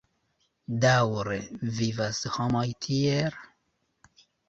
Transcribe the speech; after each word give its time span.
Daŭre 0.85 1.37
vivas 1.83 2.25
homoj 2.39 2.65
tiel? 2.89 3.43